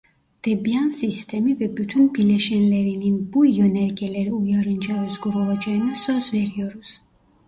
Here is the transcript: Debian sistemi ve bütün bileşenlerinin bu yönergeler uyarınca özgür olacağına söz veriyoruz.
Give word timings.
Debian 0.45 0.89
sistemi 0.93 1.59
ve 1.59 1.77
bütün 1.77 2.15
bileşenlerinin 2.15 3.33
bu 3.33 3.45
yönergeler 3.45 4.31
uyarınca 4.31 5.05
özgür 5.05 5.33
olacağına 5.33 5.95
söz 5.95 6.33
veriyoruz. 6.33 7.01